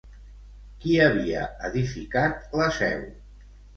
Qui 0.85 0.95
havia 1.03 1.43
edificat 1.69 2.43
la 2.63 2.71
Seu? 2.79 3.05